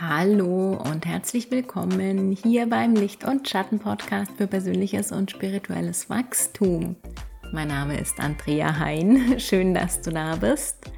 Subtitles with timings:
[0.00, 6.94] Hallo und herzlich willkommen hier beim Licht- und Schatten-Podcast für persönliches und spirituelles Wachstum.
[7.50, 9.34] Mein Name ist Andrea Hein.
[9.40, 10.92] Schön, dass du da bist.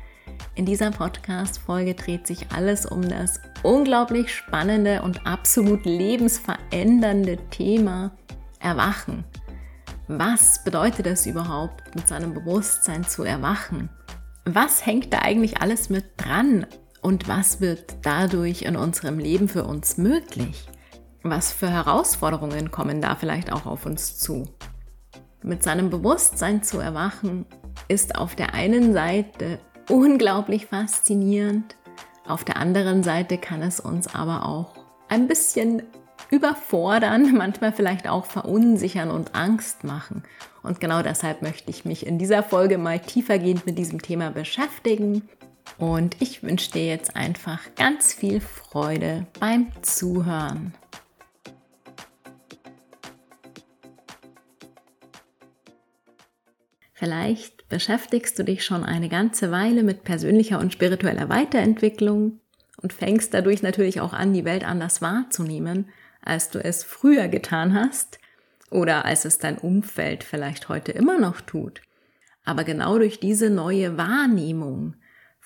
[0.55, 8.12] In dieser Podcast-Folge dreht sich alles um das unglaublich spannende und absolut lebensverändernde Thema
[8.58, 9.24] Erwachen.
[10.08, 13.88] Was bedeutet es überhaupt, mit seinem Bewusstsein zu erwachen?
[14.44, 16.66] Was hängt da eigentlich alles mit dran
[17.02, 20.68] und was wird dadurch in unserem Leben für uns möglich?
[21.22, 24.48] Was für Herausforderungen kommen da vielleicht auch auf uns zu?
[25.42, 27.46] Mit seinem Bewusstsein zu erwachen
[27.88, 29.58] ist auf der einen Seite
[29.88, 31.77] unglaublich faszinierend,
[32.30, 34.74] auf der anderen Seite kann es uns aber auch
[35.08, 35.82] ein bisschen
[36.30, 40.22] überfordern, manchmal vielleicht auch verunsichern und Angst machen.
[40.62, 45.28] Und genau deshalb möchte ich mich in dieser Folge mal tiefergehend mit diesem Thema beschäftigen
[45.80, 50.75] und ich wünsche dir jetzt einfach ganz viel Freude beim Zuhören.
[56.92, 62.41] Vielleicht beschäftigst du dich schon eine ganze Weile mit persönlicher und spiritueller Weiterentwicklung
[62.83, 65.89] und fängst dadurch natürlich auch an, die Welt anders wahrzunehmen,
[66.20, 68.19] als du es früher getan hast
[68.70, 71.81] oder als es dein Umfeld vielleicht heute immer noch tut.
[72.44, 74.94] Aber genau durch diese neue Wahrnehmung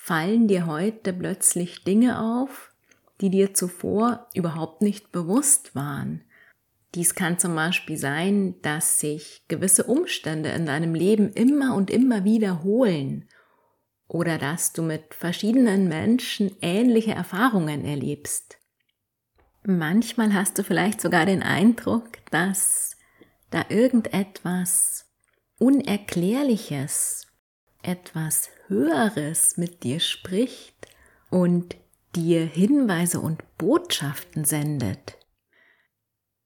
[0.05, 2.71] fallen dir heute plötzlich Dinge auf,
[3.21, 6.23] die dir zuvor überhaupt nicht bewusst waren.
[6.93, 12.23] Dies kann zum Beispiel sein, dass sich gewisse Umstände in deinem Leben immer und immer
[12.23, 13.27] wiederholen
[14.07, 18.59] oder dass du mit verschiedenen Menschen ähnliche Erfahrungen erlebst.
[19.63, 22.95] Manchmal hast du vielleicht sogar den Eindruck, dass
[23.49, 25.09] da irgendetwas
[25.57, 27.25] Unerklärliches
[27.81, 30.75] etwas Höheres mit dir spricht
[31.29, 31.75] und
[32.15, 35.17] dir Hinweise und Botschaften sendet.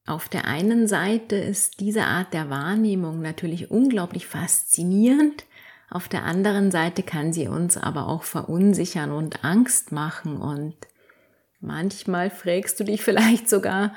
[0.05, 5.45] Auf der einen Seite ist diese Art der Wahrnehmung natürlich unglaublich faszinierend,
[5.89, 10.75] auf der anderen Seite kann sie uns aber auch verunsichern und Angst machen und
[11.59, 13.95] manchmal fragst du dich vielleicht sogar,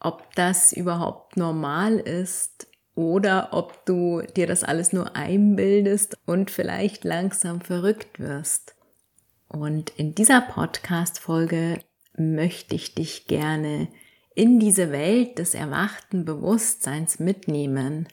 [0.00, 7.04] ob das überhaupt normal ist oder ob du dir das alles nur einbildest und vielleicht
[7.04, 8.74] langsam verrückt wirst.
[9.48, 11.80] Und in dieser Podcast-Folge
[12.16, 13.88] möchte ich dich gerne
[14.34, 18.08] in diese Welt des erwachten Bewusstseins mitnehmen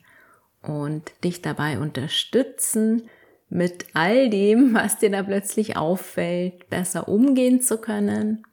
[0.62, 3.10] und dich dabei unterstützen,
[3.50, 8.44] mit all dem, was dir da plötzlich auffällt, besser umgehen zu können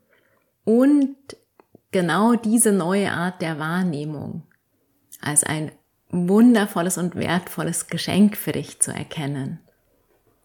[0.64, 1.16] und
[1.90, 4.42] genau diese neue Art der Wahrnehmung
[5.20, 5.72] als ein
[6.14, 9.60] wundervolles und wertvolles Geschenk für dich zu erkennen.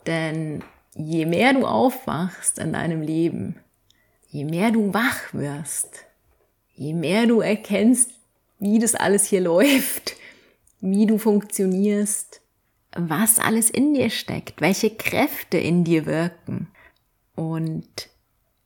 [0.08, 0.64] Denn
[0.96, 3.56] je mehr du aufwachst in deinem Leben,
[4.28, 6.06] je mehr du wach wirst,
[6.74, 8.12] je mehr du erkennst,
[8.60, 10.16] wie das alles hier läuft,
[10.82, 12.42] wie du funktionierst,
[12.96, 16.68] was alles in dir steckt, welche Kräfte in dir wirken
[17.36, 18.10] und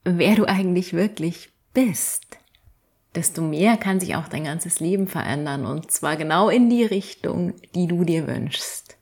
[0.05, 2.37] wer du eigentlich wirklich bist
[3.15, 7.53] desto mehr kann sich auch dein ganzes Leben verändern und zwar genau in die Richtung,
[7.75, 8.97] die du dir wünschst.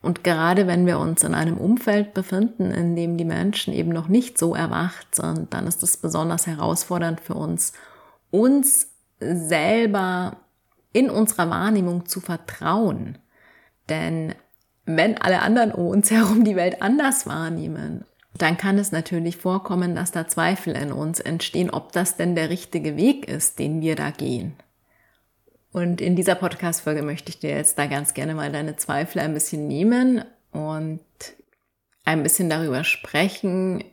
[0.00, 4.08] Und gerade wenn wir uns in einem Umfeld befinden, in dem die Menschen eben noch
[4.08, 7.72] nicht so erwacht sind, dann ist es besonders herausfordernd für uns,
[8.30, 10.36] uns selber
[10.92, 13.18] in unserer Wahrnehmung zu vertrauen.
[13.88, 14.34] Denn
[14.84, 18.04] wenn alle anderen um uns herum die Welt anders wahrnehmen
[18.42, 22.50] dann kann es natürlich vorkommen, dass da Zweifel in uns entstehen, ob das denn der
[22.50, 24.54] richtige Weg ist, den wir da gehen.
[25.72, 29.34] Und in dieser Podcast-Folge möchte ich dir jetzt da ganz gerne mal deine Zweifel ein
[29.34, 31.00] bisschen nehmen und
[32.04, 33.84] ein bisschen darüber sprechen,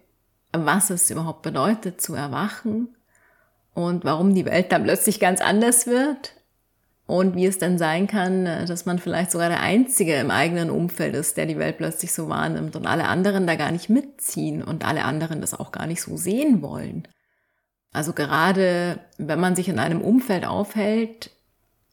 [0.53, 2.95] was es überhaupt bedeutet zu erwachen
[3.73, 6.34] und warum die Welt dann plötzlich ganz anders wird
[7.07, 10.69] und wie es dann sein kann, äh, dass man vielleicht sogar der Einzige im eigenen
[10.69, 14.63] Umfeld ist, der die Welt plötzlich so wahrnimmt und alle anderen da gar nicht mitziehen
[14.63, 17.07] und alle anderen das auch gar nicht so sehen wollen.
[17.91, 21.31] Also gerade wenn man sich in einem Umfeld aufhält,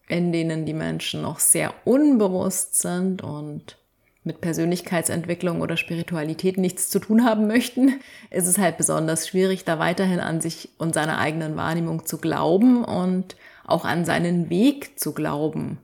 [0.08, 3.78] in denen die Menschen noch sehr unbewusst sind und
[4.24, 8.00] mit Persönlichkeitsentwicklung oder Spiritualität nichts zu tun haben möchten,
[8.30, 12.84] ist es halt besonders schwierig, da weiterhin an sich und seiner eigenen Wahrnehmung zu glauben
[12.84, 13.36] und
[13.72, 15.78] auch an seinen Weg zu glauben,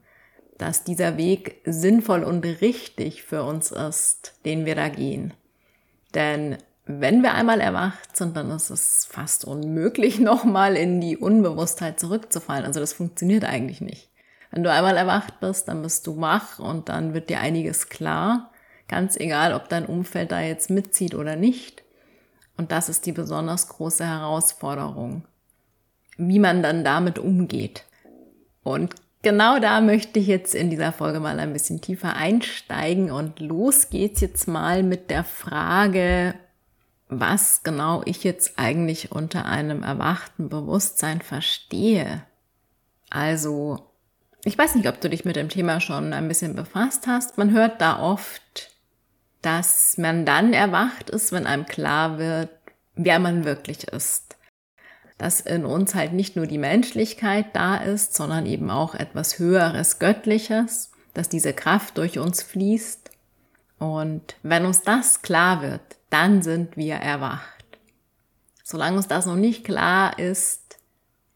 [0.58, 5.34] dass dieser Weg sinnvoll und richtig für uns ist, den wir da gehen.
[6.14, 12.00] Denn wenn wir einmal erwacht sind, dann ist es fast unmöglich, nochmal in die Unbewusstheit
[12.00, 12.64] zurückzufallen.
[12.64, 14.10] Also das funktioniert eigentlich nicht.
[14.50, 18.50] Wenn du einmal erwacht bist, dann bist du wach und dann wird dir einiges klar.
[18.88, 21.84] Ganz egal, ob dein Umfeld da jetzt mitzieht oder nicht.
[22.56, 25.24] Und das ist die besonders große Herausforderung,
[26.18, 27.84] wie man dann damit umgeht.
[28.62, 33.40] Und genau da möchte ich jetzt in dieser Folge mal ein bisschen tiefer einsteigen und
[33.40, 36.34] los geht's jetzt mal mit der Frage,
[37.08, 42.22] was genau ich jetzt eigentlich unter einem erwachten Bewusstsein verstehe.
[43.08, 43.86] Also,
[44.44, 47.38] ich weiß nicht, ob du dich mit dem Thema schon ein bisschen befasst hast.
[47.38, 48.70] Man hört da oft,
[49.40, 52.50] dass man dann erwacht ist, wenn einem klar wird,
[52.94, 54.36] wer man wirklich ist.
[55.18, 59.98] Dass in uns halt nicht nur die Menschlichkeit da ist, sondern eben auch etwas Höheres,
[59.98, 63.10] Göttliches, dass diese Kraft durch uns fließt.
[63.78, 65.80] Und wenn uns das klar wird,
[66.10, 67.42] dann sind wir erwacht.
[68.62, 70.78] Solange uns das noch nicht klar ist,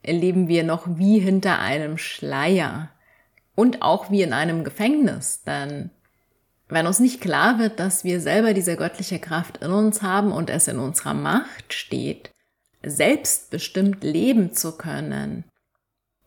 [0.02, 2.90] erleben wir noch wie hinter einem Schleier
[3.54, 5.90] und auch wie in einem Gefängnis, denn
[6.68, 10.48] wenn uns nicht klar wird, dass wir selber diese göttliche Kraft in uns haben und
[10.48, 12.31] es in unserer Macht steht,
[12.84, 15.44] selbstbestimmt leben zu können,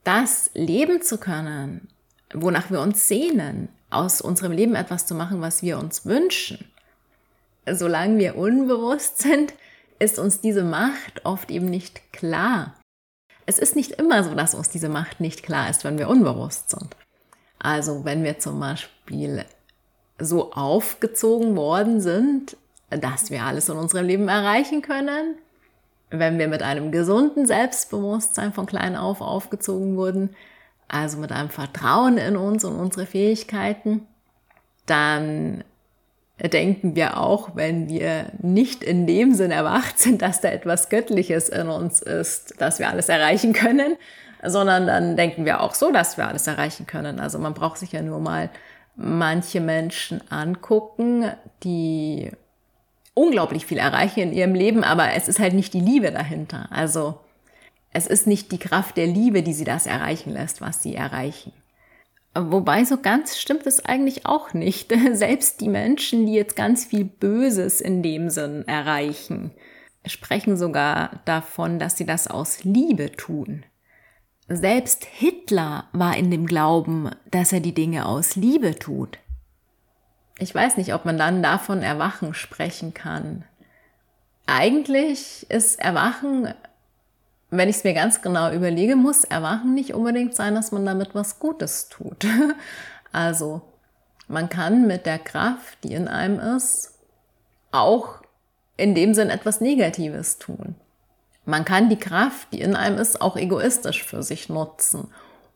[0.04, 1.90] das leben zu können,
[2.34, 6.72] wonach wir uns sehnen, aus unserem Leben etwas zu machen, was wir uns wünschen.
[7.70, 9.54] Solange wir unbewusst sind,
[10.00, 12.76] ist uns diese Macht oft eben nicht klar.
[13.46, 16.70] Es ist nicht immer so, dass uns diese Macht nicht klar ist, wenn wir unbewusst
[16.70, 16.96] sind.
[17.60, 19.46] Also wenn wir zum Beispiel
[20.20, 22.58] so aufgezogen worden sind,
[22.90, 25.36] dass wir alles in unserem Leben erreichen können,
[26.20, 30.36] wenn wir mit einem gesunden Selbstbewusstsein von klein auf aufgezogen wurden,
[30.88, 34.08] also mit einem Vertrauen in uns und unsere Fähigkeiten,
[34.86, 35.64] dann
[36.40, 41.50] denken wir auch, wenn wir nicht in dem Sinn erwacht sind, dass da etwas Göttliches
[41.50, 43.96] in uns ist, dass wir alles erreichen können,
[44.44, 47.20] sondern dann denken wir auch so, dass wir alles erreichen können.
[47.20, 48.50] Also man braucht sich ja nur mal
[48.96, 51.32] manche Menschen angucken,
[51.64, 52.32] die
[53.16, 56.68] unglaublich viel erreichen in ihrem Leben, aber es ist halt nicht die Liebe dahinter.
[56.72, 57.20] Also
[57.92, 61.54] es ist nicht die Kraft der Liebe, die sie das erreichen lässt, was sie erreichen.
[62.38, 64.94] Wobei so ganz stimmt es eigentlich auch nicht.
[65.14, 69.52] Selbst die Menschen, die jetzt ganz viel Böses in dem Sinn erreichen,
[70.06, 73.64] sprechen sogar davon, dass sie das aus Liebe tun.
[74.48, 79.18] Selbst Hitler war in dem Glauben, dass er die Dinge aus Liebe tut.
[80.38, 83.46] Ich weiß nicht, ob man dann davon Erwachen sprechen kann.
[84.48, 86.54] Eigentlich ist Erwachen,
[87.50, 91.16] wenn ich es mir ganz genau überlege, muss Erwachen nicht unbedingt sein, dass man damit
[91.16, 92.26] was Gutes tut.
[93.12, 93.62] Also,
[94.28, 97.00] man kann mit der Kraft, die in einem ist,
[97.72, 98.22] auch
[98.76, 100.76] in dem Sinn etwas Negatives tun.
[101.46, 105.08] Man kann die Kraft, die in einem ist, auch egoistisch für sich nutzen,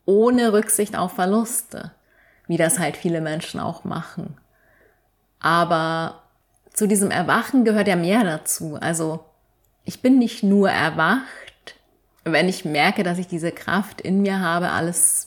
[0.06, 1.92] ohne Rücksicht auf Verluste,
[2.46, 4.38] wie das halt viele Menschen auch machen.
[5.40, 6.22] Aber
[6.72, 8.76] zu diesem Erwachen gehört ja mehr dazu.
[8.80, 9.24] Also
[9.84, 11.76] ich bin nicht nur erwacht,
[12.24, 15.26] wenn ich merke, dass ich diese Kraft in mir habe, alles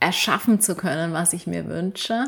[0.00, 2.26] erschaffen zu können, was ich mir wünsche,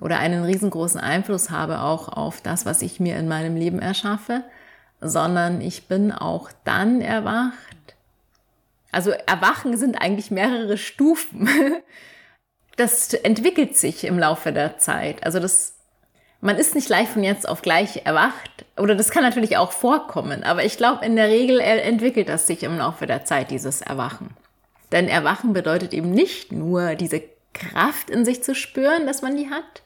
[0.00, 4.44] oder einen riesengroßen Einfluss habe auch auf das, was ich mir in meinem Leben erschaffe,
[5.00, 7.54] sondern ich bin auch dann erwacht.
[8.92, 11.48] Also Erwachen sind eigentlich mehrere Stufen.
[12.76, 15.22] Das entwickelt sich im Laufe der Zeit.
[15.26, 15.74] Also das,
[16.40, 18.64] man ist nicht gleich von jetzt auf gleich erwacht.
[18.76, 20.42] Oder das kann natürlich auch vorkommen.
[20.42, 24.30] Aber ich glaube, in der Regel entwickelt das sich im Laufe der Zeit, dieses Erwachen.
[24.92, 29.50] Denn Erwachen bedeutet eben nicht nur diese Kraft in sich zu spüren, dass man die
[29.50, 29.82] hat,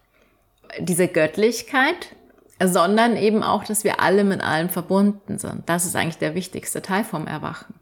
[0.78, 2.14] diese Göttlichkeit,
[2.62, 5.68] sondern eben auch, dass wir alle mit allem verbunden sind.
[5.68, 7.74] Das ist eigentlich der wichtigste Teil vom Erwachen.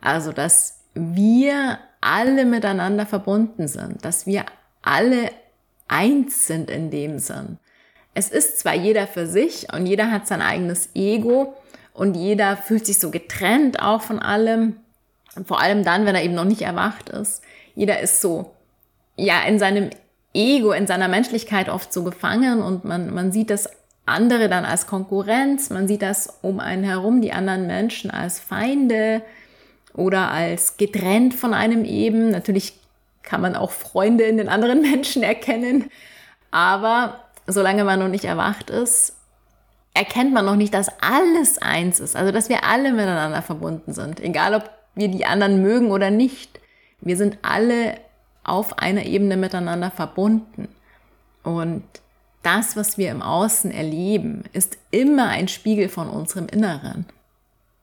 [0.00, 4.46] Also, dass wir alle miteinander verbunden sind, dass wir
[4.82, 5.30] alle
[5.88, 7.58] eins sind in dem Sinn.
[8.16, 11.54] Es ist zwar jeder für sich und jeder hat sein eigenes Ego
[11.92, 14.76] und jeder fühlt sich so getrennt auch von allem,
[15.44, 17.42] vor allem dann, wenn er eben noch nicht erwacht ist.
[17.74, 18.54] Jeder ist so,
[19.18, 19.90] ja, in seinem
[20.32, 23.68] Ego, in seiner Menschlichkeit oft so gefangen und man, man sieht das
[24.06, 29.20] andere dann als Konkurrenz, man sieht das um einen herum, die anderen Menschen als Feinde
[29.92, 32.30] oder als getrennt von einem eben.
[32.30, 32.78] Natürlich
[33.22, 35.90] kann man auch Freunde in den anderen Menschen erkennen,
[36.50, 39.14] aber solange man noch nicht erwacht ist,
[39.94, 44.20] erkennt man noch nicht, dass alles eins ist, also dass wir alle miteinander verbunden sind,
[44.20, 46.60] egal ob wir die anderen mögen oder nicht.
[47.00, 47.98] Wir sind alle
[48.44, 50.68] auf einer Ebene miteinander verbunden.
[51.42, 51.84] Und
[52.42, 57.06] das, was wir im Außen erleben, ist immer ein Spiegel von unserem Inneren.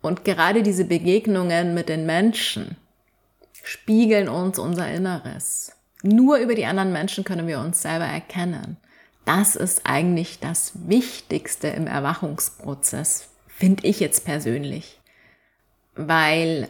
[0.02, 2.78] Und gerade diese Begegnungen mit den Menschen
[3.64, 5.72] spiegeln uns unser Inneres.
[6.02, 8.78] Nur über die anderen Menschen können wir uns selber erkennen.
[9.26, 15.00] Das ist eigentlich das Wichtigste im Erwachungsprozess, finde ich jetzt persönlich.
[15.96, 16.70] Weil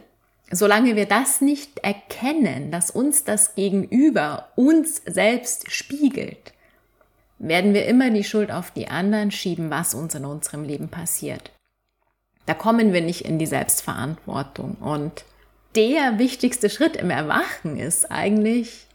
[0.51, 6.53] solange wir das nicht erkennen, dass uns das Gegenüber uns selbst spiegelt,
[7.39, 11.51] werden wir immer die Schuld auf die anderen schieben, was uns in unserem Leben passiert.
[12.45, 14.75] Da kommen wir nicht in die Selbstverantwortung.
[14.75, 15.25] Und
[15.75, 18.87] der wichtigste Schritt im Erwachen ist eigentlich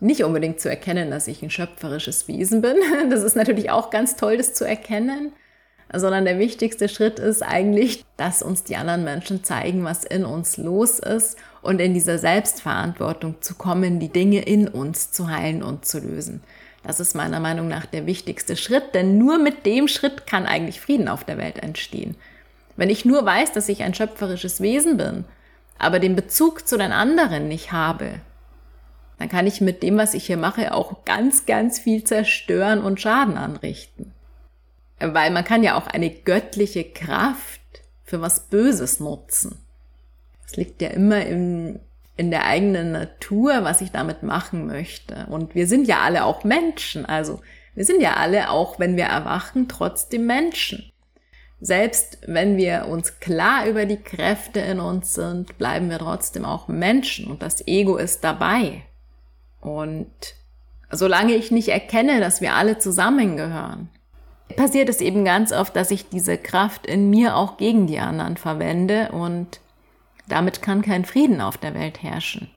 [0.00, 2.76] nicht unbedingt zu erkennen, dass ich ein schöpferisches Wesen bin.
[3.10, 5.32] Das ist natürlich auch ganz toll, das zu erkennen.
[5.92, 10.56] Sondern der wichtigste Schritt ist eigentlich, dass uns die anderen Menschen zeigen, was in uns
[10.56, 15.84] los ist und in dieser Selbstverantwortung zu kommen, die Dinge in uns zu heilen und
[15.84, 16.42] zu lösen.
[16.84, 20.80] Das ist meiner Meinung nach der wichtigste Schritt, denn nur mit dem Schritt kann eigentlich
[20.80, 22.14] Frieden auf der Welt entstehen.
[22.76, 25.24] Wenn ich nur weiß, dass ich ein schöpferisches Wesen bin,
[25.78, 28.20] aber den Bezug zu den anderen nicht habe,
[29.20, 33.02] dann kann ich mit dem, was ich hier mache, auch ganz, ganz viel zerstören und
[33.02, 34.14] Schaden anrichten.
[34.98, 37.60] Weil man kann ja auch eine göttliche Kraft
[38.02, 39.58] für was Böses nutzen.
[40.46, 41.80] Es liegt ja immer in,
[42.16, 45.26] in der eigenen Natur, was ich damit machen möchte.
[45.28, 47.04] Und wir sind ja alle auch Menschen.
[47.04, 47.42] Also
[47.74, 50.90] wir sind ja alle, auch wenn wir erwachen, trotzdem Menschen.
[51.60, 56.68] Selbst wenn wir uns klar über die Kräfte in uns sind, bleiben wir trotzdem auch
[56.68, 58.84] Menschen und das Ego ist dabei.
[59.60, 60.10] Und
[60.90, 63.88] solange ich nicht erkenne, dass wir alle zusammengehören,
[64.56, 68.36] passiert es eben ganz oft, dass ich diese Kraft in mir auch gegen die anderen
[68.36, 69.60] verwende und
[70.28, 72.50] damit kann kein Frieden auf der Welt herrschen.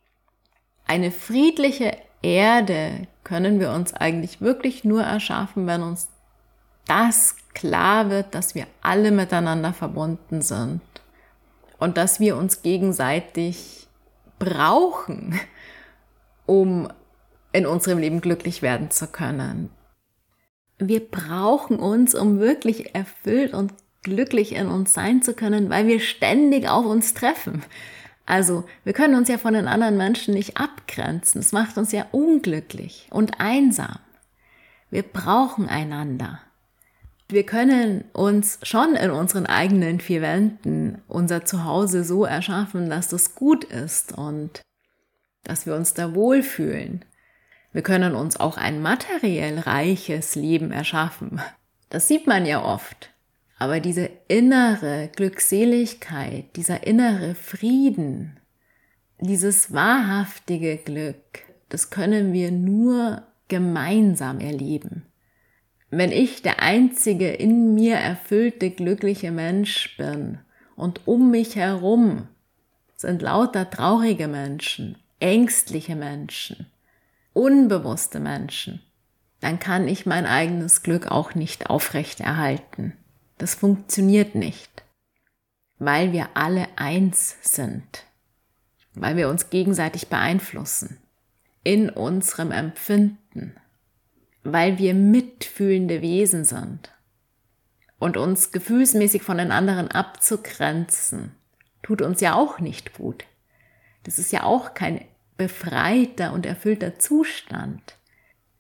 [0.86, 6.10] Eine friedliche Erde können wir uns eigentlich wirklich nur erschaffen, wenn uns
[6.88, 10.82] das klar wird, dass wir alle miteinander verbunden sind
[11.80, 13.88] und dass wir uns gegenseitig
[14.40, 15.40] brauchen,
[16.46, 16.88] um
[17.52, 19.70] in unserem Leben glücklich werden zu können.
[20.80, 26.00] Wir brauchen uns, um wirklich erfüllt und glücklich in uns sein zu können, weil wir
[26.00, 27.64] ständig auf uns treffen.
[28.26, 31.40] Also, wir können uns ja von den anderen Menschen nicht abgrenzen.
[31.40, 34.00] Es macht uns ja unglücklich und einsam.
[34.90, 36.40] Wir brauchen einander
[37.34, 43.36] wir können uns schon in unseren eigenen vier Wänden unser Zuhause so erschaffen, dass das
[43.36, 44.62] gut ist und
[45.44, 47.06] dass wir uns da wohlfühlen.
[47.72, 51.42] Wir können uns auch ein materiell reiches Leben erschaffen.
[51.90, 53.12] Das sieht man ja oft.
[53.58, 58.40] Aber diese innere Glückseligkeit, dieser innere Frieden,
[59.20, 65.06] dieses wahrhaftige Glück, das können wir nur gemeinsam erleben
[65.98, 70.40] wenn ich der einzige in mir erfüllte, glückliche Mensch bin
[70.76, 72.28] und um mich herum
[72.96, 76.68] sind lauter traurige Menschen, ängstliche Menschen,
[77.34, 78.82] unbewusste Menschen,
[79.40, 82.94] dann kann ich mein eigenes Glück auch nicht aufrechterhalten.
[83.38, 84.84] Das funktioniert nicht,
[85.80, 88.04] weil wir alle eins sind,
[88.94, 90.98] weil wir uns gegenseitig beeinflussen
[91.64, 93.56] in unserem Empfinden
[94.44, 96.92] weil wir mitfühlende Wesen sind.
[98.00, 101.32] Und uns gefühlsmäßig von den anderen abzugrenzen,
[101.82, 103.24] tut uns ja auch nicht gut.
[104.04, 105.06] Das ist ja auch kein
[105.38, 107.98] befreiter und erfüllter Zustand,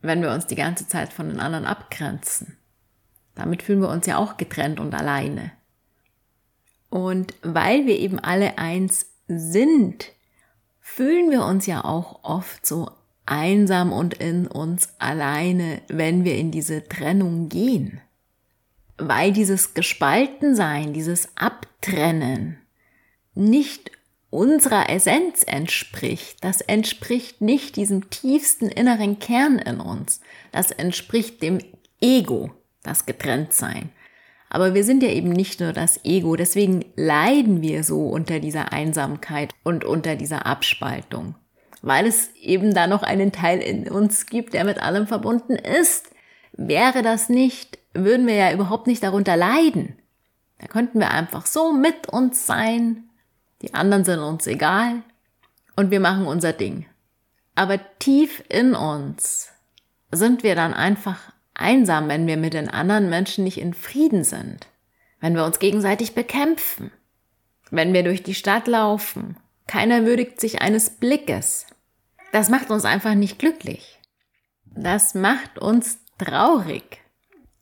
[0.01, 2.57] wenn wir uns die ganze Zeit von den anderen abgrenzen.
[3.35, 5.51] Damit fühlen wir uns ja auch getrennt und alleine.
[6.89, 10.11] Und weil wir eben alle eins sind,
[10.79, 12.91] fühlen wir uns ja auch oft so
[13.25, 18.01] einsam und in uns alleine, wenn wir in diese Trennung gehen.
[18.97, 22.57] Weil dieses Gespaltensein, dieses Abtrennen
[23.33, 23.91] nicht
[24.33, 26.43] unserer Essenz entspricht.
[26.43, 30.21] Das entspricht nicht diesem tiefsten inneren Kern in uns.
[30.51, 31.59] Das entspricht dem
[32.01, 32.51] Ego,
[32.83, 33.89] das Getrenntsein.
[34.49, 38.71] Aber wir sind ja eben nicht nur das Ego, deswegen leiden wir so unter dieser
[38.71, 41.35] Einsamkeit und unter dieser Abspaltung
[41.83, 46.09] weil es eben da noch einen Teil in uns gibt, der mit allem verbunden ist.
[46.53, 49.97] Wäre das nicht, würden wir ja überhaupt nicht darunter leiden.
[50.59, 53.09] Da könnten wir einfach so mit uns sein,
[53.63, 55.01] die anderen sind uns egal
[55.75, 56.85] und wir machen unser Ding.
[57.55, 59.49] Aber tief in uns
[60.11, 64.67] sind wir dann einfach einsam, wenn wir mit den anderen Menschen nicht in Frieden sind,
[65.19, 66.91] wenn wir uns gegenseitig bekämpfen,
[67.71, 69.37] wenn wir durch die Stadt laufen.
[69.65, 71.65] Keiner würdigt sich eines Blickes,
[72.33, 73.99] das macht uns einfach nicht glücklich.
[74.65, 76.99] Das macht uns traurig.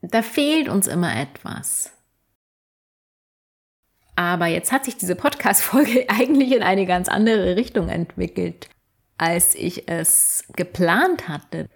[0.02, 1.92] Da fehlt uns immer etwas.
[4.22, 8.70] Aber jetzt hat sich diese Podcast-Folge eigentlich in eine ganz andere Richtung entwickelt,
[9.18, 11.68] als ich es geplant hatte.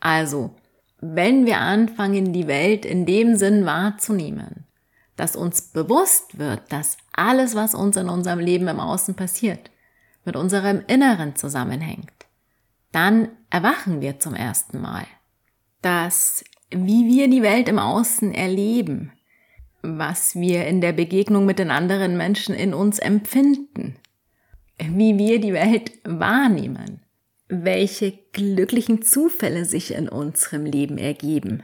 [0.00, 0.52] Also,
[1.00, 4.66] wenn wir anfangen, die Welt in dem Sinn wahrzunehmen,
[5.14, 9.70] dass uns bewusst wird, dass alles, was uns in unserem Leben im Außen passiert,
[10.24, 12.10] mit unserem Inneren zusammenhängt,
[12.90, 15.06] dann erwachen wir zum ersten Mal.
[15.82, 19.12] Dass wie wir die Welt im Außen erleben,
[19.82, 23.96] was wir in der Begegnung mit den anderen Menschen in uns empfinden,
[24.78, 27.00] wie wir die Welt wahrnehmen,
[27.48, 31.62] welche glücklichen Zufälle sich in unserem Leben ergeben,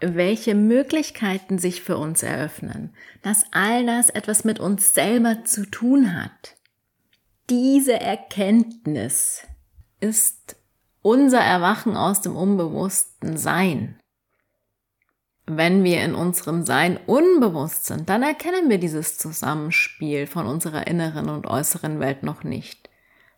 [0.00, 6.14] welche Möglichkeiten sich für uns eröffnen, dass all das etwas mit uns selber zu tun
[6.14, 6.56] hat.
[7.50, 9.42] Diese Erkenntnis
[10.00, 10.56] ist
[11.02, 13.98] unser Erwachen aus dem unbewussten Sein.
[15.46, 21.28] Wenn wir in unserem Sein unbewusst sind, dann erkennen wir dieses Zusammenspiel von unserer inneren
[21.28, 22.88] und äußeren Welt noch nicht.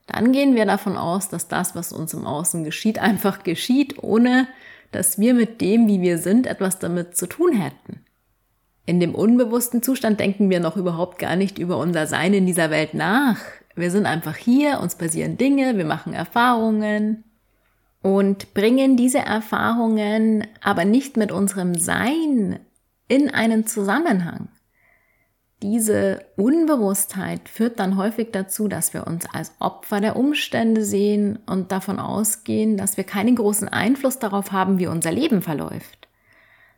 [0.07, 4.47] Dann gehen wir davon aus, dass das, was uns im Außen geschieht, einfach geschieht, ohne
[4.93, 8.05] dass wir mit dem, wie wir sind, etwas damit zu tun hätten.
[8.87, 12.71] In dem unbewussten Zustand denken wir noch überhaupt gar nicht über unser Sein in dieser
[12.71, 13.39] Welt nach.
[13.75, 17.25] Wir sind einfach hier, uns passieren Dinge, wir machen Erfahrungen,
[18.03, 22.61] und bringen diese Erfahrungen aber nicht mit unserem Sein
[23.09, 24.49] in einen Zusammenhang.
[25.63, 31.73] Diese Unbewusstheit führt dann häufig dazu, dass wir uns als Opfer der Umstände sehen und
[31.73, 36.09] davon ausgehen, dass wir keinen großen Einfluss darauf haben, wie unser Leben verläuft.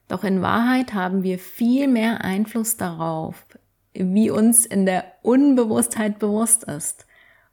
[0.07, 3.45] Doch in Wahrheit haben wir viel mehr Einfluss darauf,
[3.93, 7.05] wie uns in der Unbewusstheit bewusst ist.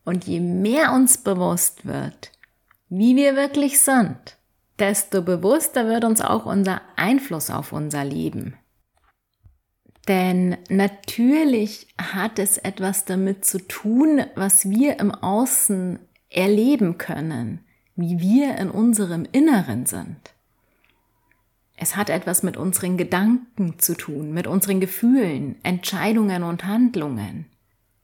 [0.05, 2.31] Und je mehr uns bewusst wird,
[2.89, 4.37] wie wir wirklich sind,
[4.79, 8.55] desto bewusster wird uns auch unser Einfluss auf unser Leben.
[10.07, 15.99] Denn natürlich hat es etwas damit zu tun, was wir im Außen
[16.29, 17.61] erleben können,
[17.95, 20.35] wie wir in unserem Inneren sind.
[21.77, 27.47] Es hat etwas mit unseren Gedanken zu tun, mit unseren Gefühlen, Entscheidungen und Handlungen.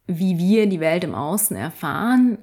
[0.07, 2.37] Wie wir die Welt im Außen erfahren,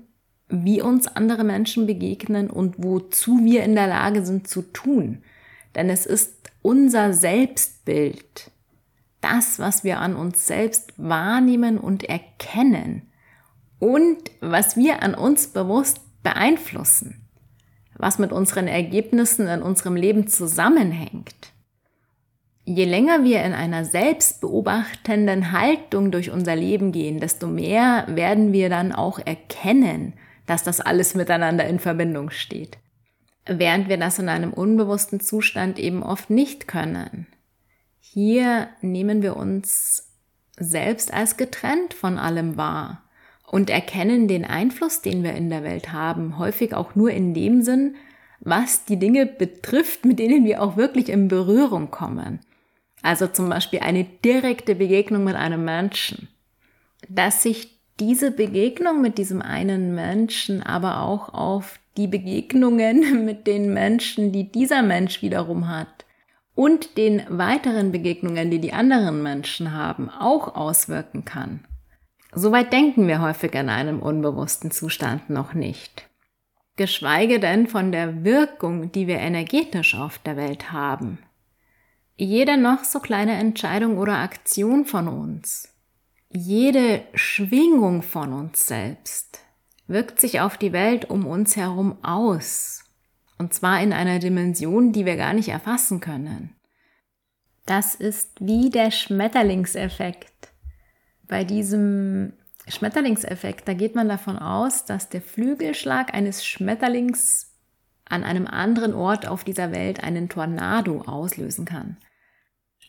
[0.49, 5.23] wie uns andere Menschen begegnen und wozu wir in der Lage sind zu tun.
[5.75, 8.51] Denn es ist unser Selbstbild,
[9.21, 13.03] das, was wir an uns selbst wahrnehmen und erkennen
[13.79, 17.21] und was wir an uns bewusst beeinflussen,
[17.97, 21.53] was mit unseren Ergebnissen in unserem Leben zusammenhängt.
[22.65, 28.69] Je länger wir in einer selbstbeobachtenden Haltung durch unser Leben gehen, desto mehr werden wir
[28.69, 30.13] dann auch erkennen,
[30.49, 32.79] dass das alles miteinander in Verbindung steht.
[33.45, 37.27] Während wir das in einem unbewussten Zustand eben oft nicht können.
[38.01, 40.11] Hier nehmen wir uns
[40.59, 43.05] selbst als getrennt von allem wahr
[43.47, 47.63] und erkennen den Einfluss, den wir in der Welt haben, häufig auch nur in dem
[47.63, 47.97] Sinn,
[48.41, 52.41] was die Dinge betrifft, mit denen wir auch wirklich in Berührung kommen.
[53.03, 56.29] Also zum Beispiel eine direkte Begegnung mit einem Menschen.
[57.09, 63.73] Dass sich diese Begegnung mit diesem einen Menschen, aber auch auf die Begegnungen mit den
[63.73, 66.07] Menschen, die dieser Mensch wiederum hat
[66.55, 71.65] und den weiteren Begegnungen, die die anderen Menschen haben, auch auswirken kann.
[72.33, 76.09] Soweit denken wir häufig in einem unbewussten Zustand noch nicht.
[76.77, 81.19] Geschweige denn von der Wirkung, die wir energetisch auf der Welt haben.
[82.17, 85.73] Jede noch so kleine Entscheidung oder Aktion von uns
[86.31, 89.41] jede Schwingung von uns selbst
[89.87, 92.85] wirkt sich auf die Welt um uns herum aus.
[93.39, 96.55] Und zwar in einer Dimension, die wir gar nicht erfassen können.
[97.65, 100.49] Das ist wie der Schmetterlingseffekt.
[101.27, 102.35] Bei diesem
[102.67, 107.55] Schmetterlingseffekt, da geht man davon aus, dass der Flügelschlag eines Schmetterlings
[108.07, 111.99] an einem anderen Ort auf dieser Welt einen Tornado auslösen kann.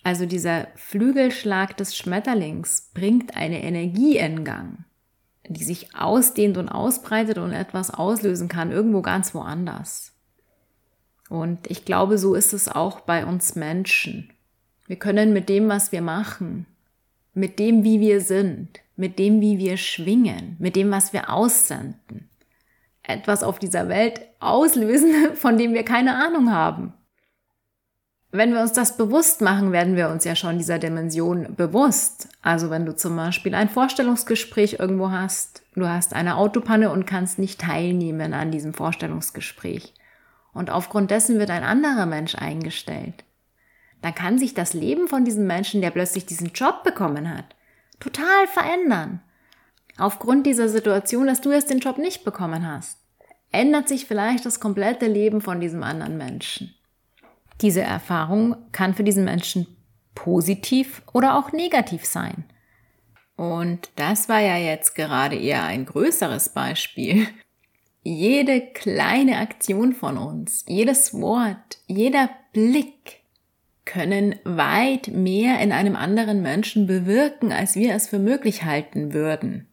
[0.04, 4.86] Also dieser Flügelschlag des Schmetterlings bringt eine Energie in Gang,
[5.48, 10.14] die sich ausdehnt und ausbreitet und etwas auslösen kann, irgendwo ganz woanders.
[11.30, 14.32] Und ich glaube, so ist es auch bei uns Menschen.
[14.88, 16.66] Wir können mit dem, was wir machen,
[17.34, 22.30] mit dem, wie wir sind, mit dem, wie wir schwingen, mit dem, was wir aussenden,
[23.04, 26.94] etwas auf dieser Welt auslösen, von dem wir keine Ahnung haben
[28.32, 32.30] wenn wir uns das bewusst machen, werden wir uns ja schon dieser Dimension bewusst.
[32.44, 37.40] Also wenn du zum Beispiel ein Vorstellungsgespräch irgendwo hast, du hast eine Autopanne und kannst
[37.40, 39.96] nicht teilnehmen an diesem Vorstellungsgespräch.
[40.54, 43.24] Und aufgrund dessen wird ein anderer Mensch eingestellt.
[44.02, 47.56] Dann kann sich das Leben von diesem Menschen, der plötzlich diesen Job bekommen hat,
[48.00, 49.22] total verändern.
[49.98, 53.00] Aufgrund dieser Situation, dass du jetzt den Job nicht bekommen hast,
[53.52, 56.76] ändert sich vielleicht das komplette Leben von diesem anderen Menschen.
[57.62, 59.68] Diese Erfahrung kann für diesen Menschen
[60.16, 62.46] positiv oder auch negativ sein.
[63.36, 67.26] Und das war ja jetzt gerade eher ein größeres Beispiel.
[68.04, 73.22] Jede kleine Aktion von uns, jedes Wort, jeder Blick
[73.86, 79.69] können weit mehr in einem anderen Menschen bewirken, als wir es für möglich halten würden.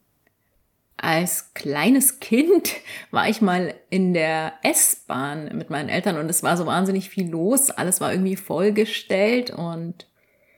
[0.97, 2.71] Als kleines Kind
[3.11, 7.29] war ich mal in der S-Bahn mit meinen Eltern und es war so wahnsinnig viel
[7.29, 7.69] los.
[7.69, 10.07] Alles war irgendwie vollgestellt und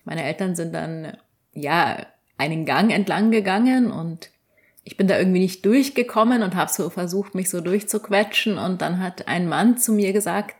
[0.05, 1.17] meine Eltern sind dann,
[1.53, 2.05] ja,
[2.37, 4.29] einen Gang entlang gegangen und
[4.85, 9.03] ich bin da irgendwie nicht durchgekommen und habe so versucht, mich so durchzuquetschen und dann
[9.03, 10.55] hat ein Mann zu mir gesagt,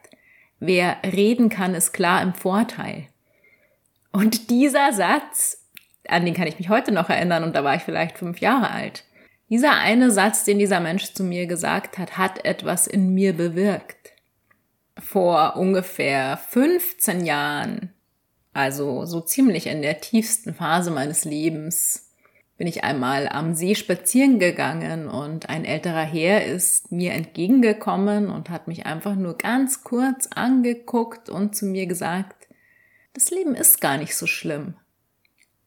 [0.60, 3.08] wer reden kann, ist klar im Vorteil.
[4.12, 5.66] Und dieser Satz,
[6.08, 8.72] an den kann ich mich heute noch erinnern und da war ich vielleicht fünf Jahre
[8.72, 9.04] alt.
[9.50, 14.14] Dieser eine Satz, den dieser Mensch zu mir gesagt hat, hat etwas in mir bewirkt.
[14.98, 17.94] Vor ungefähr 15 Jahren,
[18.54, 22.12] also so ziemlich in der tiefsten Phase meines Lebens,
[22.58, 28.50] bin ich einmal am See spazieren gegangen und ein älterer Herr ist mir entgegengekommen und
[28.50, 32.50] hat mich einfach nur ganz kurz angeguckt und zu mir gesagt,
[33.14, 34.76] das Leben ist gar nicht so schlimm.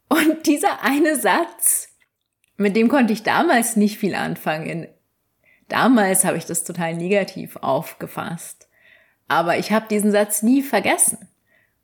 [0.08, 1.91] Und dieser eine Satz
[2.56, 4.88] mit dem konnte ich damals nicht viel anfangen.
[5.68, 8.68] Damals habe ich das total negativ aufgefasst.
[9.28, 11.28] Aber ich habe diesen Satz nie vergessen.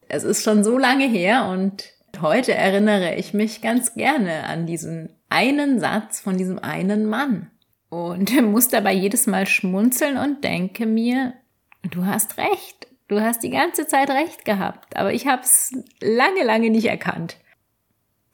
[0.09, 1.85] Es ist schon so lange her und
[2.21, 7.51] heute erinnere ich mich ganz gerne an diesen einen Satz von diesem einen Mann.
[7.89, 11.35] Und muss dabei jedes Mal schmunzeln und denke mir,
[11.83, 12.89] du hast recht.
[13.09, 17.39] Du hast die ganze Zeit recht gehabt, aber ich habe es lange, lange nicht erkannt.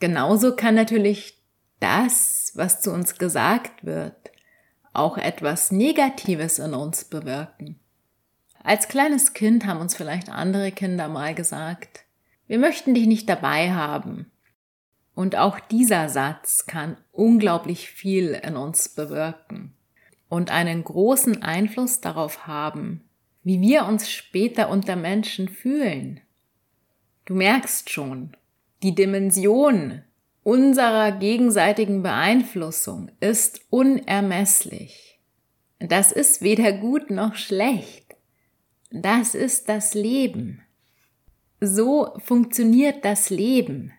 [0.00, 1.43] Genauso kann natürlich
[1.84, 4.30] das, was zu uns gesagt wird,
[4.94, 7.78] auch etwas Negatives in uns bewirken.
[8.62, 12.06] Als kleines Kind haben uns vielleicht andere Kinder mal gesagt,
[12.46, 14.30] wir möchten dich nicht dabei haben.
[15.14, 19.74] Und auch dieser Satz kann unglaublich viel in uns bewirken
[20.30, 23.04] und einen großen Einfluss darauf haben,
[23.42, 26.20] wie wir uns später unter Menschen fühlen.
[27.26, 28.34] Du merkst schon,
[28.82, 30.02] die Dimension
[30.44, 35.18] unserer gegenseitigen Beeinflussung ist unermesslich.
[35.80, 38.14] Das ist weder gut noch schlecht.
[38.90, 40.62] Das ist das Leben.
[41.60, 43.92] So funktioniert das Leben.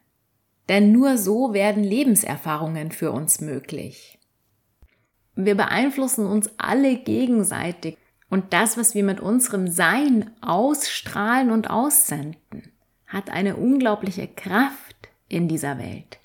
[0.70, 4.20] Denn nur so werden Lebenserfahrungen für uns möglich.
[5.36, 7.98] Wir beeinflussen uns alle gegenseitig
[8.30, 12.72] und das, was wir mit unserem Sein ausstrahlen und aussenden,
[13.06, 16.20] hat eine unglaubliche Kraft in dieser Welt.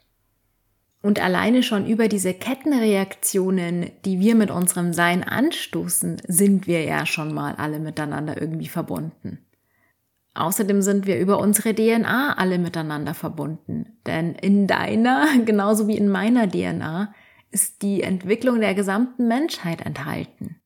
[1.03, 7.07] Und alleine schon über diese Kettenreaktionen, die wir mit unserem Sein anstoßen, sind wir ja
[7.07, 9.39] schon mal alle miteinander irgendwie verbunden.
[10.35, 13.99] Außerdem sind wir über unsere DNA alle miteinander verbunden.
[14.07, 17.15] Denn in deiner, genauso wie in meiner DNA,
[17.51, 20.57] ist die Entwicklung der gesamten Menschheit enthalten.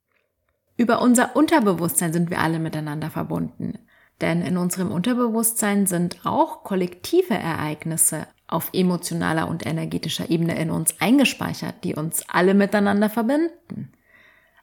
[0.77, 3.79] Über unser Unterbewusstsein sind wir alle miteinander verbunden.
[4.21, 11.01] Denn in unserem Unterbewusstsein sind auch kollektive Ereignisse auf emotionaler und energetischer Ebene in uns
[11.01, 13.93] eingespeichert, die uns alle miteinander verbinden.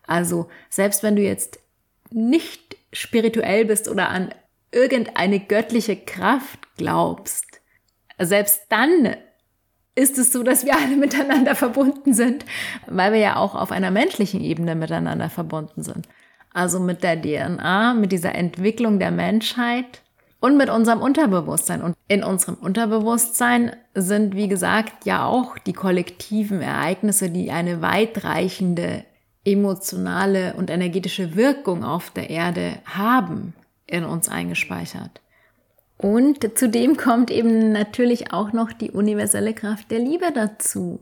[0.05, 1.59] Also selbst wenn du jetzt
[2.11, 4.33] nicht spirituell bist oder an
[4.71, 7.61] irgendeine göttliche Kraft glaubst,
[8.19, 9.15] selbst dann
[9.95, 12.45] ist es so, dass wir alle miteinander verbunden sind,
[12.87, 16.07] weil wir ja auch auf einer menschlichen Ebene miteinander verbunden sind.
[16.53, 20.00] Also mit der DNA, mit dieser Entwicklung der Menschheit
[20.41, 21.81] und mit unserem Unterbewusstsein.
[21.81, 29.05] Und in unserem Unterbewusstsein sind, wie gesagt, ja auch die kollektiven Ereignisse, die eine weitreichende
[29.45, 33.53] emotionale und energetische Wirkung auf der Erde haben,
[33.87, 35.21] in uns eingespeichert.
[35.97, 40.99] Und zudem kommt eben natürlich auch noch die universelle Kraft der Liebe dazu,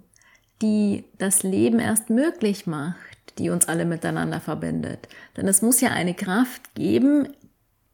[0.62, 2.98] die das Leben erst möglich macht,
[3.38, 5.08] die uns alle miteinander verbindet.
[5.38, 7.30] Denn es muss ja eine Kraft geben,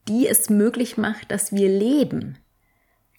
[0.08, 2.38] die es möglich macht, dass wir leben.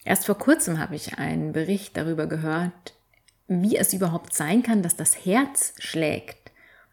[0.03, 2.93] Erst vor kurzem habe ich einen Bericht darüber gehört,
[3.47, 6.51] wie es überhaupt sein kann, dass das Herz schlägt.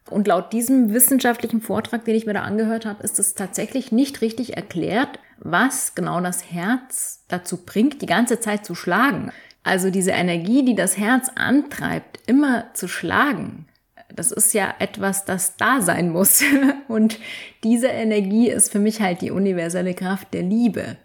[0.09, 4.21] Und laut diesem wissenschaftlichen Vortrag, den ich mir da angehört habe, ist es tatsächlich nicht
[4.21, 9.31] richtig erklärt, was genau das Herz dazu bringt, die ganze Zeit zu schlagen.
[9.63, 13.67] Also diese Energie, die das Herz antreibt, immer zu schlagen,
[14.15, 16.43] das ist ja etwas, das da sein muss.
[16.87, 17.19] Und
[17.63, 20.97] diese Energie ist für mich halt die universelle Kraft der Liebe,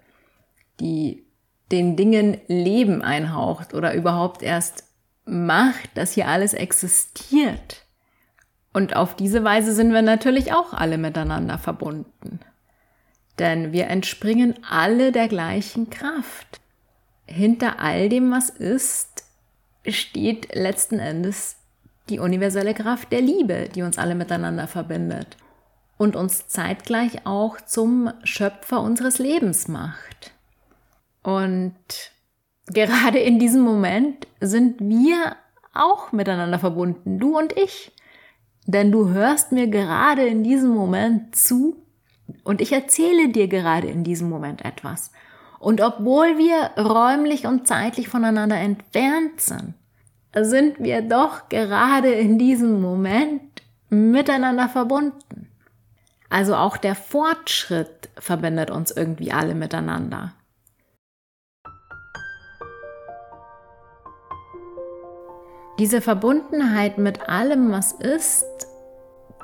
[0.78, 1.24] die
[1.72, 4.84] den Dingen Leben einhaucht oder überhaupt erst
[5.24, 7.84] macht, dass hier alles existiert.
[8.72, 12.40] Und auf diese Weise sind wir natürlich auch alle miteinander verbunden.
[13.38, 16.60] Denn wir entspringen alle der gleichen Kraft.
[17.26, 19.22] hinter all dem, was ist,
[19.86, 21.59] steht letzten Endes
[22.10, 25.36] die universelle Kraft der Liebe, die uns alle miteinander verbindet
[25.96, 30.32] und uns zeitgleich auch zum Schöpfer unseres Lebens macht.
[31.22, 31.74] Und
[32.66, 35.36] gerade in diesem Moment sind wir
[35.74, 37.92] auch miteinander verbunden, du und ich.
[38.66, 41.76] Denn du hörst mir gerade in diesem Moment zu
[42.44, 45.10] und ich erzähle dir gerade in diesem Moment etwas.
[45.58, 49.74] Und obwohl wir räumlich und zeitlich voneinander entfernt sind,
[50.34, 55.48] sind wir doch gerade in diesem Moment miteinander verbunden.
[56.28, 60.34] Also auch der Fortschritt verbindet uns irgendwie alle miteinander.
[65.80, 68.44] Diese Verbundenheit mit allem, was ist,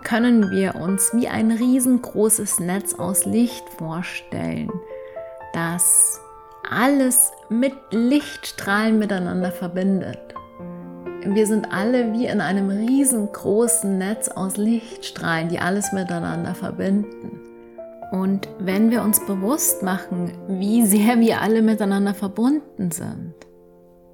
[0.05, 4.71] können wir uns wie ein riesengroßes Netz aus Licht vorstellen,
[5.55, 6.21] das
[6.71, 10.35] alles mit Lichtstrahlen miteinander verbindet.
[11.35, 17.41] Wir sind alle wie in einem riesengroßen Netz aus Lichtstrahlen, die alles miteinander verbinden.
[18.13, 23.35] Und wenn wir uns bewusst machen, wie sehr wir alle miteinander verbunden sind,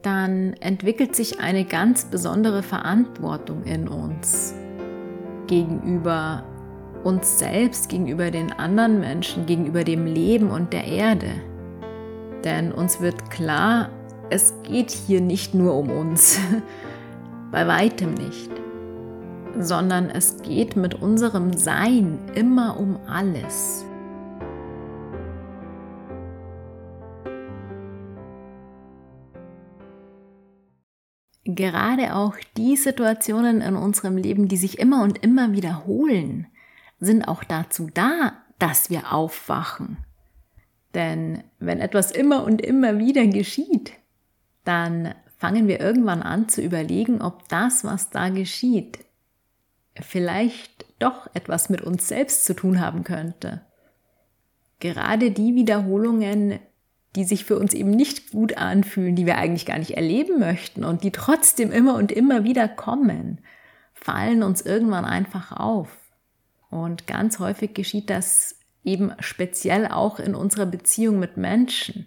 [0.02, 4.54] dann entwickelt sich eine ganz besondere Verantwortung in uns
[5.46, 6.44] gegenüber
[7.04, 11.30] uns selbst, gegenüber den anderen Menschen, gegenüber dem Leben und der Erde.
[12.44, 13.90] Denn uns wird klar,
[14.30, 16.38] es geht hier nicht nur um uns,
[17.52, 18.50] bei weitem nicht,
[19.58, 23.84] sondern es geht mit unserem Sein immer um alles.
[31.44, 36.46] Gerade auch die Situationen in unserem Leben, die sich immer und immer wiederholen,
[37.00, 39.98] sind auch dazu da, dass wir aufwachen.
[40.94, 43.92] Denn wenn etwas immer und immer wieder geschieht,
[44.64, 49.00] dann fangen wir irgendwann an zu überlegen, ob das, was da geschieht,
[50.00, 53.60] vielleicht doch etwas mit uns selbst zu tun haben könnte.
[54.78, 56.60] Gerade die Wiederholungen,
[57.16, 60.84] die sich für uns eben nicht gut anfühlen, die wir eigentlich gar nicht erleben möchten
[60.84, 63.40] und die trotzdem immer und immer wieder kommen,
[63.94, 65.88] fallen uns irgendwann einfach auf.
[66.70, 72.06] Und ganz häufig geschieht das eben speziell auch in unserer Beziehung mit Menschen,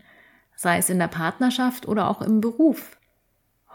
[0.55, 2.95] sei es in der Partnerschaft oder auch im Beruf.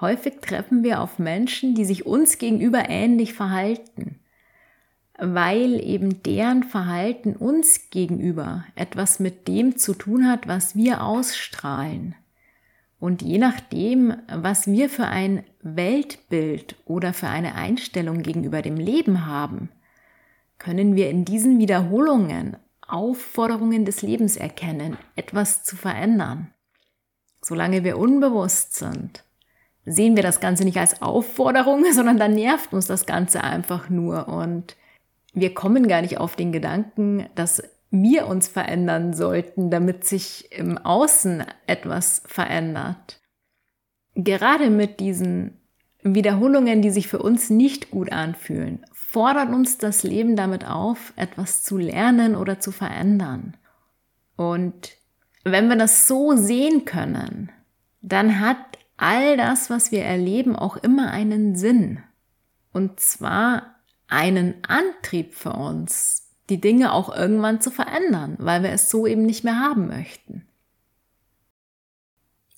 [0.01, 4.21] Häufig treffen wir auf Menschen, die sich uns gegenüber ähnlich verhalten,
[5.19, 12.15] weil eben deren Verhalten uns gegenüber etwas mit dem zu tun hat, was wir ausstrahlen.
[12.99, 19.27] Und je nachdem, was wir für ein Weltbild oder für eine Einstellung gegenüber dem Leben
[19.27, 19.71] haben,
[20.59, 26.53] können wir in diesen Wiederholungen Aufforderungen des Lebens erkennen, etwas zu verändern.
[27.41, 29.25] Solange wir unbewusst sind,
[29.85, 34.29] sehen wir das Ganze nicht als Aufforderung, sondern dann nervt uns das Ganze einfach nur
[34.29, 34.77] und
[35.33, 40.79] wir kommen gar nicht auf den Gedanken, dass wir uns verändern sollten, damit sich im
[40.79, 43.21] Außen etwas verändert.
[44.15, 45.59] Gerade mit diesen
[46.03, 51.63] Wiederholungen, die sich für uns nicht gut anfühlen, fordert uns das Leben damit auf, etwas
[51.63, 53.57] zu lernen oder zu verändern.
[54.37, 54.93] Und
[55.45, 57.51] wenn wir das so sehen können,
[58.03, 58.57] dann hat
[59.01, 62.03] all das, was wir erleben, auch immer einen Sinn.
[62.73, 63.75] Und zwar
[64.09, 69.23] einen Antrieb für uns, die Dinge auch irgendwann zu verändern, weil wir es so eben
[69.23, 70.47] nicht mehr haben möchten.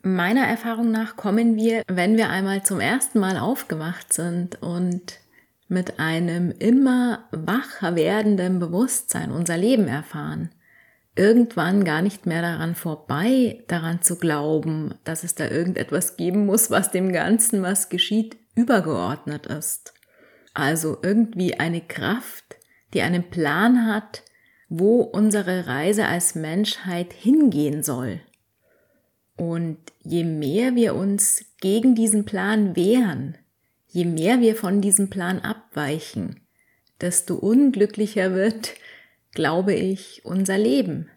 [0.02, 5.20] Meiner Erfahrung nach kommen wir, wenn wir einmal zum ersten Mal aufgewacht sind und
[5.68, 10.50] mit einem immer wacher werdenden Bewusstsein unser Leben erfahren,
[11.14, 16.70] irgendwann gar nicht mehr daran vorbei, daran zu glauben, dass es da irgendetwas geben muss,
[16.70, 19.92] was dem Ganzen, was geschieht, übergeordnet ist.
[20.55, 22.57] Also irgendwie eine Kraft,
[22.94, 24.22] die einen Plan hat,
[24.68, 28.20] wo unsere Reise als Menschheit hingehen soll.
[29.37, 33.37] Und je mehr wir uns gegen diesen Plan wehren,
[33.88, 36.40] je mehr wir von diesem Plan abweichen,
[37.01, 38.75] desto unglücklicher wird
[39.35, 41.11] glaube ich, unser Leben.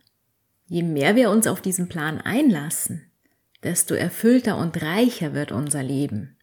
[0.68, 3.12] Je mehr wir uns auf diesen Plan einlassen,
[3.64, 6.38] desto erfüllter und reicher wird unser Leben.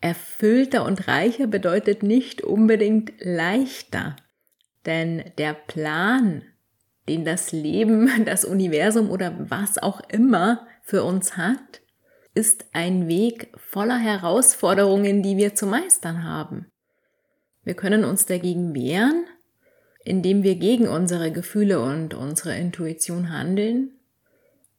[0.00, 4.16] Erfüllter und reicher bedeutet nicht unbedingt leichter,
[4.84, 6.42] denn der Plan,
[7.08, 11.80] den das Leben, das Universum oder was auch immer für uns hat,
[12.34, 16.66] ist ein Weg voller Herausforderungen, die wir zu meistern haben.
[17.62, 19.24] Wir können uns dagegen wehren,
[20.04, 23.90] indem wir gegen unsere Gefühle und unsere Intuition handeln.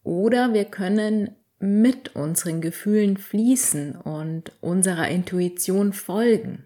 [0.04, 6.66] Oder wir können mit unseren Gefühlen fließen und unserer Intuition folgen.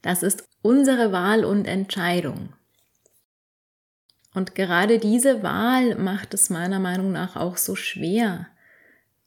[0.00, 2.54] Das ist unsere Wahl und Entscheidung.
[4.32, 8.46] Und gerade diese Wahl macht es meiner Meinung nach auch so schwer,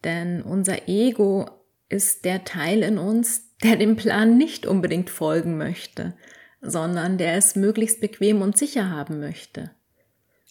[0.03, 1.49] denn unser Ego
[1.89, 6.13] ist der Teil in uns, der dem Plan nicht unbedingt folgen möchte,
[6.61, 9.71] sondern der es möglichst bequem und sicher haben möchte.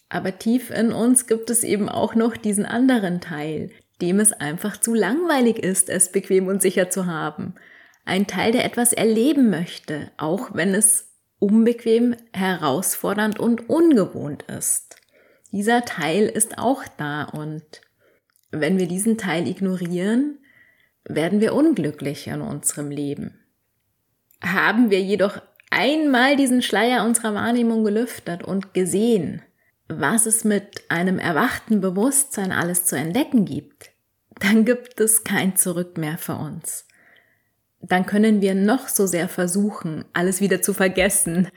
[0.09, 4.77] Aber tief in uns gibt es eben auch noch diesen anderen Teil, dem es einfach
[4.77, 7.55] zu langweilig ist, es bequem und sicher zu haben.
[8.05, 14.95] Ein Teil, der etwas erleben möchte, auch wenn es unbequem, herausfordernd und ungewohnt ist.
[15.51, 17.63] Dieser Teil ist auch da und
[18.51, 20.39] wenn wir diesen Teil ignorieren,
[21.03, 23.39] werden wir unglücklich in unserem Leben.
[24.41, 25.41] Haben wir jedoch
[25.79, 29.41] einmal diesen Schleier unserer Wahrnehmung gelüftet und gesehen,
[29.87, 33.91] was es mit einem erwachten Bewusstsein alles zu entdecken gibt,
[34.41, 36.85] dann gibt es kein Zurück mehr für uns.
[37.79, 41.47] Dann können wir noch so sehr versuchen, alles wieder zu vergessen,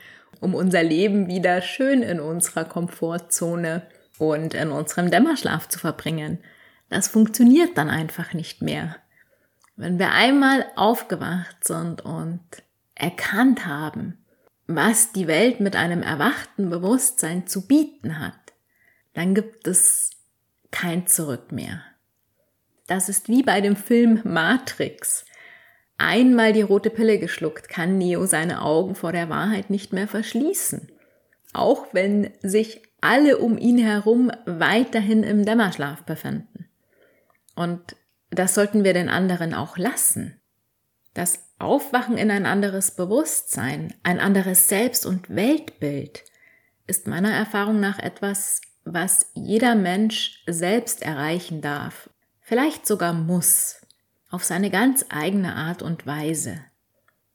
[0.40, 3.82] um unser Leben wieder schön in unserer Komfortzone
[4.18, 6.38] und in unserem Dämmerschlaf zu verbringen.
[6.90, 8.96] Das funktioniert dann einfach nicht mehr.
[9.74, 12.40] Wenn wir einmal aufgewacht sind und
[13.02, 14.24] erkannt haben,
[14.66, 18.54] was die Welt mit einem erwachten Bewusstsein zu bieten hat,
[19.12, 20.10] dann gibt es
[20.70, 21.82] kein Zurück mehr.
[22.86, 25.24] Das ist wie bei dem Film Matrix.
[25.98, 30.90] Einmal die rote Pille geschluckt, kann Neo seine Augen vor der Wahrheit nicht mehr verschließen.
[31.52, 36.68] Auch wenn sich alle um ihn herum weiterhin im Dämmerschlaf befinden.
[37.54, 37.96] Und
[38.30, 40.40] das sollten wir den anderen auch lassen.
[41.14, 46.24] Das Aufwachen in ein anderes Bewusstsein, ein anderes Selbst- und Weltbild
[46.86, 53.80] ist meiner Erfahrung nach etwas, was jeder Mensch selbst erreichen darf, vielleicht sogar muss,
[54.30, 56.60] auf seine ganz eigene Art und Weise.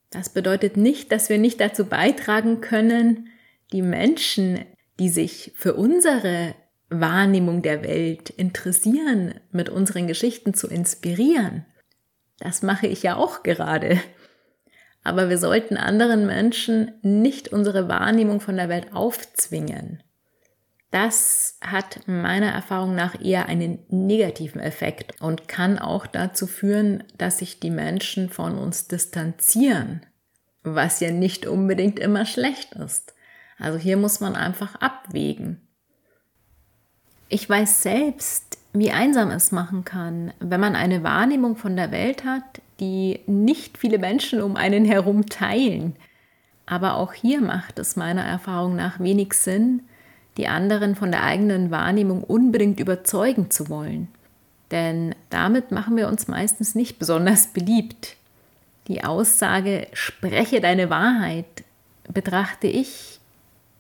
[0.10, 3.30] Das bedeutet nicht, dass wir nicht dazu beitragen können,
[3.72, 4.66] die Menschen,
[5.00, 6.56] die sich für unsere
[6.90, 11.66] Wahrnehmung der Welt interessieren, mit unseren Geschichten zu inspirieren.
[12.40, 14.00] Das mache ich ja auch gerade
[15.08, 20.04] aber wir sollten anderen Menschen nicht unsere Wahrnehmung von der Welt aufzwingen.
[20.92, 27.38] Das hat meiner Erfahrung nach eher einen negativen Effekt und kann auch dazu führen, dass
[27.38, 30.06] sich die Menschen von uns distanzieren,
[30.64, 33.14] was ja nicht unbedingt immer schlecht ist.
[33.60, 35.66] Also hier muss man einfach abwägen.
[37.30, 42.24] Ich weiß selbst, wie einsam es machen kann, wenn man eine Wahrnehmung von der Welt
[42.24, 45.96] hat, die nicht viele Menschen um einen herum teilen.
[46.66, 49.84] Aber auch hier macht es meiner Erfahrung nach wenig Sinn,
[50.38, 54.10] die anderen von der eigenen Wahrnehmung unbedingt überzeugen zu wollen.
[54.72, 58.18] Denn damit machen wir uns meistens nicht besonders beliebt.
[58.88, 61.64] Die Aussage, spreche deine Wahrheit,
[62.12, 63.20] betrachte ich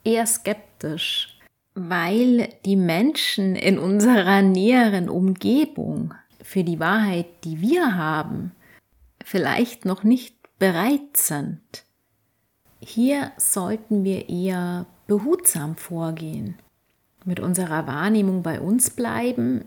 [0.03, 1.36] eher skeptisch,
[1.79, 8.51] weil die Menschen in unserer näheren Umgebung für die Wahrheit, die wir haben,
[9.23, 11.61] vielleicht noch nicht bereit sind.
[12.79, 16.55] Hier sollten wir eher behutsam vorgehen,
[17.25, 19.63] mit unserer Wahrnehmung bei uns bleiben,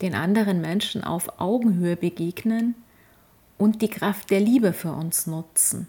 [0.00, 2.74] den anderen Menschen auf Augenhöhe begegnen
[3.58, 5.88] und die Kraft der Liebe für uns nutzen.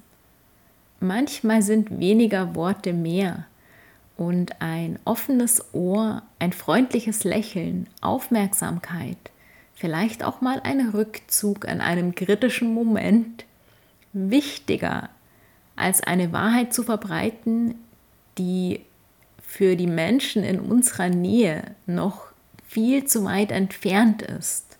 [1.00, 3.46] Manchmal sind weniger Worte mehr
[4.18, 9.18] und ein offenes Ohr, ein freundliches Lächeln, Aufmerksamkeit
[9.84, 13.46] vielleicht auch mal ein Rückzug an einem kritischen Moment
[14.14, 15.10] wichtiger
[15.76, 17.76] als eine Wahrheit zu verbreiten,
[18.38, 18.82] die
[19.42, 22.28] für die Menschen in unserer Nähe noch
[22.66, 24.78] viel zu weit entfernt ist.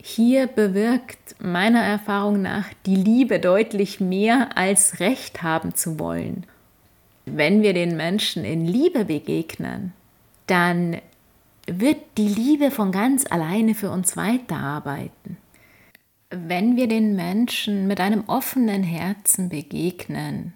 [0.00, 6.46] Hier bewirkt meiner Erfahrung nach die Liebe deutlich mehr als Recht haben zu wollen.
[7.36, 9.92] Wenn wir den Menschen in Liebe begegnen,
[10.46, 10.98] dann
[11.66, 15.36] wird die Liebe von ganz alleine für uns weiterarbeiten.
[16.30, 20.54] Wenn wir den Menschen mit einem offenen Herzen begegnen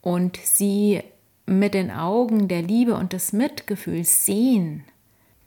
[0.00, 1.02] und sie
[1.46, 4.84] mit den Augen der Liebe und des Mitgefühls sehen,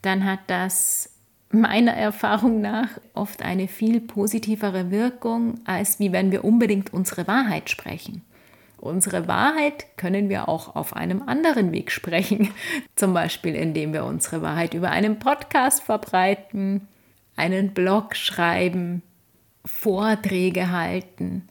[0.02, 1.10] dann hat das
[1.50, 7.70] meiner Erfahrung nach oft eine viel positivere Wirkung, als wie wenn wir unbedingt unsere Wahrheit
[7.70, 8.22] sprechen.
[8.80, 12.48] Unsere Wahrheit können wir auch auf einem anderen Weg sprechen,
[12.96, 16.88] zum Beispiel indem wir unsere Wahrheit über einen Podcast verbreiten,
[17.36, 19.02] einen Blog schreiben,
[19.66, 21.46] Vorträge halten.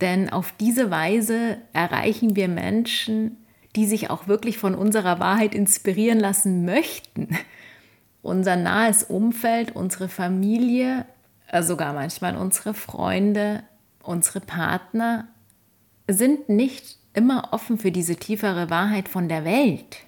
[0.00, 3.36] Denn auf diese Weise erreichen wir Menschen,
[3.76, 7.36] die sich auch wirklich von unserer Wahrheit inspirieren lassen möchten.
[8.22, 11.04] unser nahes Umfeld, unsere Familie,
[11.48, 13.64] äh, sogar manchmal unsere Freunde,
[14.02, 15.28] unsere Partner
[16.08, 19.98] sind nicht immer offen für diese tiefere Wahrheit von der Welt.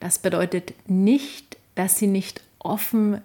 [0.00, 3.20] Das bedeutet nicht, dass sie nicht offen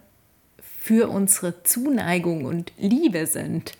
[0.80, 3.72] für unsere Zuneigung und Liebe sind.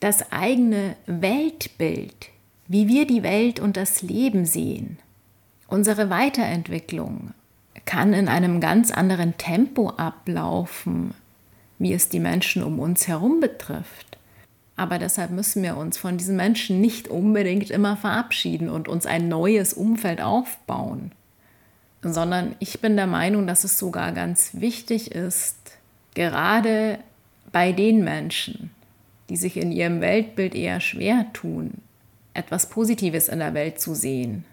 [0.00, 2.30] Das eigene Weltbild,
[2.66, 4.98] wie wir die Welt und das Leben sehen,
[5.66, 7.34] unsere Weiterentwicklung
[7.84, 11.14] kann in einem ganz anderen Tempo ablaufen,
[11.78, 14.07] wie es die Menschen um uns herum betrifft.
[14.78, 19.28] Aber deshalb müssen wir uns von diesen Menschen nicht unbedingt immer verabschieden und uns ein
[19.28, 21.10] neues Umfeld aufbauen,
[22.00, 25.56] sondern ich bin der Meinung, dass es sogar ganz wichtig ist,
[26.14, 27.00] gerade
[27.50, 28.70] bei den Menschen,
[29.28, 31.72] die sich in ihrem Weltbild eher schwer tun,
[32.32, 34.44] etwas Positives in der Welt zu sehen,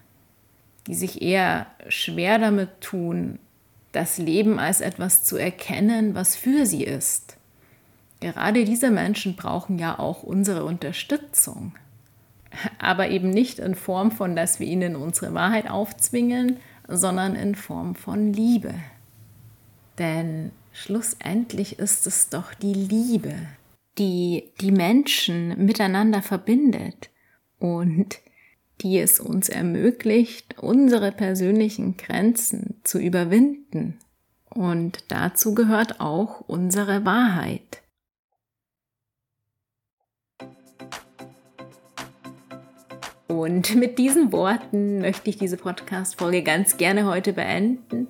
[0.88, 3.38] die sich eher schwer damit tun,
[3.92, 7.36] das Leben als etwas zu erkennen, was für sie ist.
[8.20, 11.74] Gerade diese Menschen brauchen ja auch unsere Unterstützung,
[12.78, 16.58] aber eben nicht in Form von, dass wir ihnen unsere Wahrheit aufzwingen,
[16.88, 18.74] sondern in Form von Liebe.
[19.98, 23.34] Denn Schlussendlich ist es doch die Liebe,
[23.96, 27.08] die die Menschen miteinander verbindet
[27.58, 28.18] und
[28.82, 33.96] die es uns ermöglicht, unsere persönlichen Grenzen zu überwinden.
[34.50, 37.80] Und dazu gehört auch unsere Wahrheit.
[43.28, 48.08] Und mit diesen Worten möchte ich diese Podcast-Folge ganz gerne heute beenden.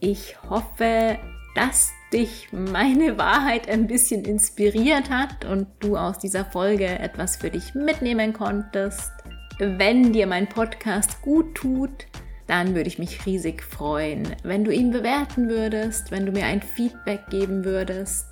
[0.00, 1.18] Ich hoffe,
[1.54, 7.50] dass dich meine Wahrheit ein bisschen inspiriert hat und du aus dieser Folge etwas für
[7.50, 9.10] dich mitnehmen konntest.
[9.58, 12.06] Wenn dir mein Podcast gut tut,
[12.46, 16.62] dann würde ich mich riesig freuen, wenn du ihn bewerten würdest, wenn du mir ein
[16.62, 18.27] Feedback geben würdest.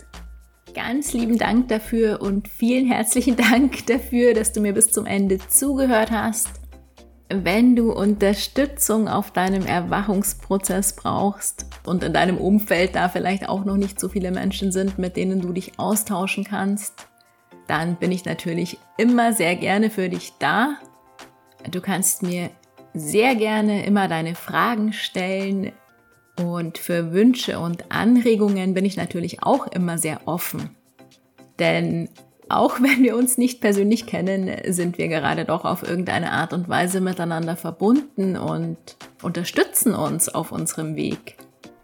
[0.75, 5.39] Ganz lieben Dank dafür und vielen herzlichen Dank dafür, dass du mir bis zum Ende
[5.49, 6.49] zugehört hast.
[7.29, 13.77] Wenn du Unterstützung auf deinem Erwachungsprozess brauchst und in deinem Umfeld da vielleicht auch noch
[13.77, 17.09] nicht so viele Menschen sind, mit denen du dich austauschen kannst,
[17.67, 20.77] dann bin ich natürlich immer sehr gerne für dich da.
[21.69, 22.51] Du kannst mir
[22.95, 25.73] sehr gerne immer deine Fragen stellen
[26.39, 30.71] und für Wünsche und Anregungen bin ich natürlich auch immer sehr offen.
[31.59, 32.09] Denn
[32.49, 36.69] auch wenn wir uns nicht persönlich kennen, sind wir gerade doch auf irgendeine Art und
[36.69, 38.77] Weise miteinander verbunden und
[39.23, 41.37] unterstützen uns auf unserem Weg.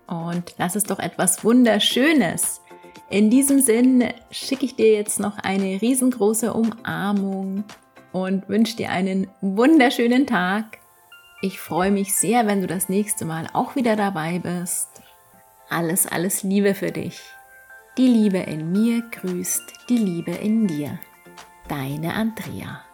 [0.06, 2.60] Und das ist doch etwas Wunderschönes.
[3.08, 7.64] In diesem Sinn schicke ich dir jetzt noch eine riesengroße Umarmung
[8.12, 10.81] und wünsche dir einen wunderschönen Tag.
[11.44, 15.02] Ich freue mich sehr, wenn du das nächste Mal auch wieder dabei bist.
[15.68, 17.20] Alles, alles Liebe für dich.
[17.98, 21.00] Die Liebe in mir grüßt die Liebe in dir.
[21.68, 22.84] Deine Andrea.